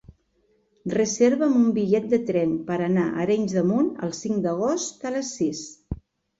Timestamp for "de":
2.15-2.21, 3.61-3.65